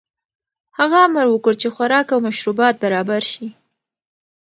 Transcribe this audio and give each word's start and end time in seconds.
هغه 0.77 0.97
امر 1.07 1.25
وکړ 1.29 1.53
چې 1.61 1.67
خوراک 1.75 2.07
او 2.13 2.19
مشروبات 2.27 2.75
برابر 2.83 3.21
شي. 3.31 3.47